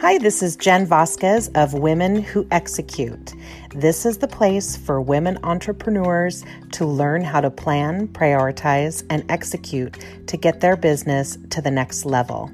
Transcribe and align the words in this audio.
Hi, 0.00 0.16
this 0.16 0.44
is 0.44 0.54
Jen 0.54 0.86
Vasquez 0.86 1.50
of 1.56 1.74
Women 1.74 2.22
Who 2.22 2.46
Execute. 2.52 3.34
This 3.74 4.06
is 4.06 4.18
the 4.18 4.28
place 4.28 4.76
for 4.76 5.00
women 5.00 5.40
entrepreneurs 5.42 6.44
to 6.70 6.86
learn 6.86 7.24
how 7.24 7.40
to 7.40 7.50
plan, 7.50 8.06
prioritize, 8.06 9.04
and 9.10 9.28
execute 9.28 9.98
to 10.28 10.36
get 10.36 10.60
their 10.60 10.76
business 10.76 11.36
to 11.50 11.60
the 11.60 11.72
next 11.72 12.04
level. 12.04 12.48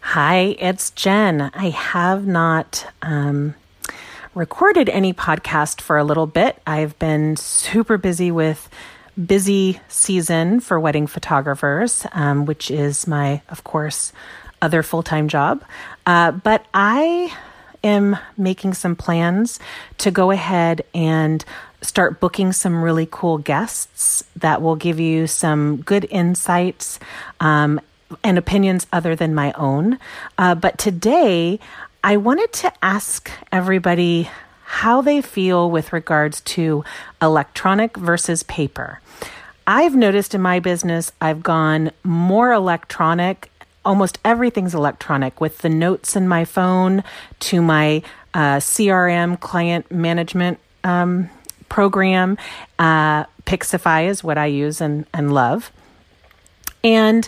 Hi, 0.00 0.56
it's 0.58 0.88
Jen. 0.92 1.50
I 1.52 1.68
have 1.68 2.26
not 2.26 2.86
um, 3.02 3.56
recorded 4.34 4.88
any 4.88 5.12
podcast 5.12 5.82
for 5.82 5.98
a 5.98 6.04
little 6.04 6.26
bit. 6.26 6.62
I've 6.66 6.98
been 6.98 7.36
super 7.36 7.98
busy 7.98 8.30
with 8.30 8.70
busy 9.26 9.80
season 9.88 10.60
for 10.60 10.78
wedding 10.78 11.06
photographers, 11.06 12.06
um, 12.12 12.46
which 12.46 12.70
is 12.70 13.06
my, 13.06 13.42
of 13.48 13.64
course, 13.64 14.12
other 14.62 14.82
full 14.82 15.02
time 15.02 15.28
job. 15.28 15.64
Uh, 16.06 16.32
but 16.32 16.64
I 16.72 17.34
am 17.84 18.16
making 18.36 18.74
some 18.74 18.96
plans 18.96 19.60
to 19.98 20.10
go 20.10 20.30
ahead 20.30 20.82
and 20.94 21.44
start 21.82 22.20
booking 22.20 22.52
some 22.52 22.82
really 22.82 23.06
cool 23.10 23.38
guests 23.38 24.24
that 24.36 24.62
will 24.62 24.76
give 24.76 24.98
you 24.98 25.26
some 25.26 25.76
good 25.82 26.06
insights 26.10 26.98
um, 27.40 27.80
and 28.24 28.36
opinions 28.36 28.86
other 28.92 29.14
than 29.14 29.34
my 29.34 29.52
own. 29.52 29.98
Uh, 30.36 30.54
but 30.54 30.76
today, 30.78 31.60
I 32.02 32.16
wanted 32.16 32.52
to 32.54 32.72
ask 32.82 33.30
everybody 33.52 34.28
how 34.68 35.00
they 35.00 35.22
feel 35.22 35.70
with 35.70 35.94
regards 35.94 36.42
to 36.42 36.84
electronic 37.22 37.96
versus 37.96 38.42
paper. 38.42 39.00
I've 39.66 39.96
noticed 39.96 40.34
in 40.34 40.42
my 40.42 40.60
business, 40.60 41.10
I've 41.22 41.42
gone 41.42 41.90
more 42.04 42.52
electronic. 42.52 43.50
Almost 43.82 44.18
everything's 44.26 44.74
electronic 44.74 45.40
with 45.40 45.58
the 45.58 45.70
notes 45.70 46.16
in 46.16 46.28
my 46.28 46.44
phone 46.44 47.02
to 47.40 47.62
my 47.62 48.02
uh, 48.34 48.58
CRM 48.58 49.40
client 49.40 49.90
management 49.90 50.58
um, 50.84 51.30
program. 51.70 52.36
Uh, 52.78 53.24
Pixify 53.46 54.06
is 54.06 54.22
what 54.22 54.36
I 54.36 54.46
use 54.46 54.82
and, 54.82 55.06
and 55.14 55.32
love. 55.32 55.72
And 56.84 57.26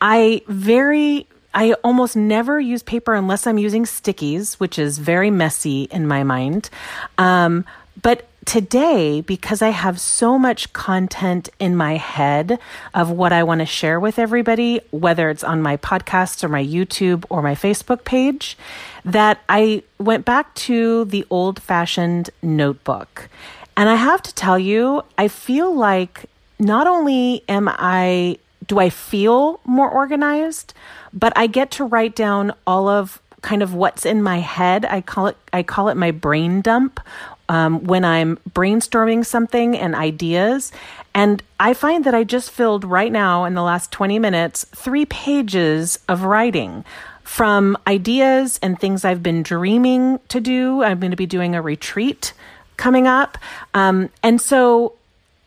I 0.00 0.40
very 0.48 1.26
I 1.54 1.72
almost 1.84 2.16
never 2.16 2.60
use 2.60 2.82
paper 2.82 3.14
unless 3.14 3.46
I'm 3.46 3.58
using 3.58 3.84
stickies, 3.84 4.54
which 4.54 4.78
is 4.78 4.98
very 4.98 5.30
messy 5.30 5.84
in 5.84 6.06
my 6.06 6.22
mind. 6.22 6.70
Um, 7.16 7.64
but 8.00 8.28
today, 8.44 9.20
because 9.20 9.60
I 9.60 9.68
have 9.68 10.00
so 10.00 10.38
much 10.38 10.72
content 10.72 11.50
in 11.58 11.76
my 11.76 11.96
head 11.96 12.58
of 12.94 13.10
what 13.10 13.32
I 13.32 13.42
want 13.42 13.60
to 13.60 13.66
share 13.66 14.00
with 14.00 14.18
everybody, 14.18 14.80
whether 14.90 15.28
it's 15.28 15.44
on 15.44 15.60
my 15.60 15.76
podcast 15.76 16.42
or 16.42 16.48
my 16.48 16.64
YouTube 16.64 17.24
or 17.28 17.42
my 17.42 17.54
Facebook 17.54 18.04
page, 18.04 18.56
that 19.04 19.40
I 19.48 19.82
went 19.98 20.24
back 20.24 20.54
to 20.54 21.04
the 21.04 21.26
old 21.28 21.60
fashioned 21.60 22.30
notebook. 22.40 23.28
And 23.76 23.88
I 23.88 23.96
have 23.96 24.22
to 24.22 24.34
tell 24.34 24.58
you, 24.58 25.02
I 25.16 25.28
feel 25.28 25.74
like 25.74 26.24
not 26.58 26.86
only 26.86 27.44
am 27.48 27.68
I 27.68 28.38
do 28.68 28.78
I 28.78 28.90
feel 28.90 29.60
more 29.64 29.90
organized, 29.90 30.74
but 31.12 31.32
I 31.36 31.48
get 31.48 31.70
to 31.72 31.84
write 31.84 32.14
down 32.14 32.54
all 32.66 32.88
of 32.88 33.20
kind 33.42 33.62
of 33.62 33.74
what's 33.74 34.06
in 34.06 34.22
my 34.22 34.38
head. 34.38 34.84
I 34.84 35.00
call 35.00 35.26
it 35.26 35.36
I 35.52 35.62
call 35.62 35.88
it 35.88 35.96
my 35.96 36.10
brain 36.10 36.60
dump 36.60 37.00
um, 37.48 37.84
when 37.84 38.04
I'm 38.04 38.38
brainstorming 38.50 39.24
something 39.24 39.76
and 39.76 39.94
ideas. 39.94 40.70
And 41.14 41.42
I 41.58 41.74
find 41.74 42.04
that 42.04 42.14
I 42.14 42.24
just 42.24 42.50
filled 42.50 42.84
right 42.84 43.10
now 43.10 43.44
in 43.44 43.54
the 43.54 43.62
last 43.62 43.90
20 43.90 44.18
minutes 44.18 44.64
three 44.74 45.06
pages 45.06 45.98
of 46.08 46.22
writing 46.22 46.84
from 47.24 47.76
ideas 47.86 48.58
and 48.62 48.78
things 48.78 49.04
I've 49.04 49.22
been 49.22 49.42
dreaming 49.42 50.20
to 50.28 50.40
do. 50.40 50.82
I'm 50.82 51.00
going 51.00 51.10
to 51.10 51.16
be 51.16 51.26
doing 51.26 51.54
a 51.54 51.62
retreat 51.62 52.32
coming 52.76 53.06
up. 53.06 53.38
Um, 53.74 54.10
and 54.22 54.40
so 54.40 54.94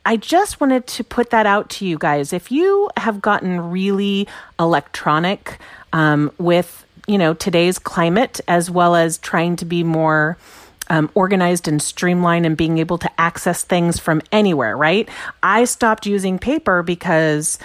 I 0.05 0.17
just 0.17 0.59
wanted 0.59 0.87
to 0.87 1.03
put 1.03 1.29
that 1.29 1.45
out 1.45 1.69
to 1.71 1.85
you 1.85 1.97
guys. 1.97 2.33
If 2.33 2.51
you 2.51 2.89
have 2.97 3.21
gotten 3.21 3.71
really 3.71 4.27
electronic 4.59 5.59
um, 5.93 6.31
with, 6.37 6.85
you 7.07 7.17
know, 7.17 7.33
today's 7.33 7.77
climate, 7.77 8.41
as 8.47 8.71
well 8.71 8.95
as 8.95 9.17
trying 9.19 9.57
to 9.57 9.65
be 9.65 9.83
more 9.83 10.37
um, 10.89 11.09
organized 11.13 11.67
and 11.67 11.81
streamlined 11.81 12.45
and 12.45 12.57
being 12.57 12.79
able 12.79 12.97
to 12.97 13.21
access 13.21 13.63
things 13.63 13.99
from 13.99 14.21
anywhere, 14.31 14.75
right? 14.75 15.07
I 15.43 15.65
stopped 15.65 16.05
using 16.05 16.39
paper 16.39 16.83
because 16.83 17.59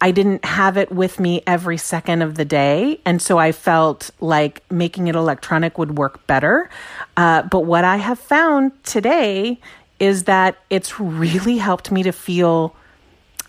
I 0.00 0.10
didn't 0.10 0.44
have 0.44 0.76
it 0.76 0.92
with 0.92 1.18
me 1.18 1.42
every 1.46 1.78
second 1.78 2.20
of 2.20 2.34
the 2.34 2.44
day. 2.44 3.00
And 3.06 3.22
so 3.22 3.38
I 3.38 3.52
felt 3.52 4.10
like 4.20 4.62
making 4.70 5.06
it 5.06 5.14
electronic 5.14 5.78
would 5.78 5.96
work 5.96 6.26
better. 6.26 6.68
Uh, 7.16 7.42
but 7.42 7.60
what 7.60 7.84
I 7.84 7.96
have 7.96 8.18
found 8.18 8.72
today 8.84 9.58
is 9.98 10.24
that 10.24 10.56
it's 10.70 11.00
really 11.00 11.58
helped 11.58 11.90
me 11.90 12.02
to 12.02 12.12
feel 12.12 12.74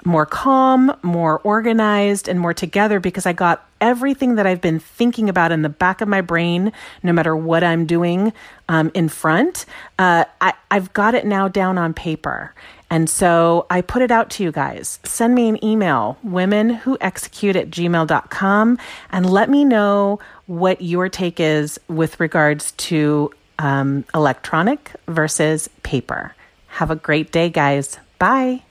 more 0.07 0.25
calm, 0.25 0.95
more 1.03 1.39
organized, 1.39 2.27
and 2.27 2.39
more 2.39 2.53
together 2.53 2.99
because 2.99 3.25
I 3.25 3.33
got 3.33 3.67
everything 3.81 4.35
that 4.35 4.47
I've 4.47 4.61
been 4.61 4.79
thinking 4.79 5.29
about 5.29 5.51
in 5.51 5.61
the 5.61 5.69
back 5.69 6.01
of 6.01 6.07
my 6.07 6.21
brain, 6.21 6.71
no 7.03 7.13
matter 7.13 7.35
what 7.35 7.63
I'm 7.63 7.85
doing 7.85 8.33
um, 8.69 8.89
in 8.93 9.09
front. 9.09 9.65
Uh, 9.99 10.25
I, 10.41 10.53
I've 10.71 10.93
got 10.93 11.13
it 11.13 11.25
now 11.25 11.47
down 11.47 11.77
on 11.77 11.93
paper. 11.93 12.53
And 12.89 13.09
so 13.09 13.65
I 13.69 13.81
put 13.81 14.01
it 14.01 14.11
out 14.11 14.29
to 14.31 14.43
you 14.43 14.51
guys. 14.51 14.99
Send 15.03 15.35
me 15.35 15.49
an 15.49 15.63
email, 15.63 16.17
women 16.23 16.69
who 16.69 16.97
execute 17.01 17.55
at 17.55 17.69
gmail.com, 17.69 18.79
and 19.11 19.29
let 19.29 19.49
me 19.49 19.65
know 19.65 20.19
what 20.45 20.81
your 20.81 21.09
take 21.09 21.39
is 21.39 21.77
with 21.89 22.19
regards 22.19 22.71
to 22.73 23.31
um, 23.59 24.05
electronic 24.13 24.91
versus 25.07 25.69
paper. 25.83 26.35
Have 26.67 26.91
a 26.91 26.95
great 26.95 27.31
day, 27.31 27.49
guys. 27.49 27.97
Bye. 28.19 28.63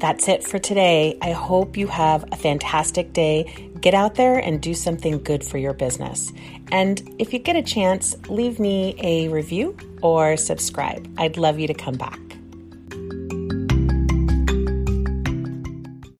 That's 0.00 0.28
it 0.28 0.44
for 0.44 0.60
today. 0.60 1.18
I 1.22 1.32
hope 1.32 1.76
you 1.76 1.88
have 1.88 2.24
a 2.30 2.36
fantastic 2.36 3.12
day. 3.12 3.70
Get 3.80 3.94
out 3.94 4.14
there 4.14 4.38
and 4.38 4.60
do 4.62 4.72
something 4.72 5.22
good 5.22 5.44
for 5.44 5.58
your 5.58 5.72
business. 5.72 6.32
And 6.70 7.02
if 7.18 7.32
you 7.32 7.40
get 7.40 7.56
a 7.56 7.62
chance, 7.62 8.14
leave 8.28 8.60
me 8.60 8.94
a 9.02 9.28
review 9.28 9.76
or 10.00 10.36
subscribe. 10.36 11.12
I'd 11.18 11.36
love 11.36 11.58
you 11.58 11.66
to 11.66 11.74
come 11.74 11.96
back. 11.96 12.27